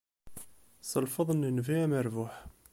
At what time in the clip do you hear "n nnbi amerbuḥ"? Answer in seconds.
1.37-2.33